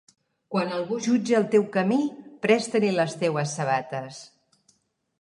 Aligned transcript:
Quan 0.53 0.71
algú 0.77 0.97
jutge 1.07 1.35
el 1.41 1.45
teu 1.57 1.67
camí, 1.77 2.01
presta-li 2.47 2.93
les 2.99 3.17
teues 3.23 3.57
sabates. 3.61 4.27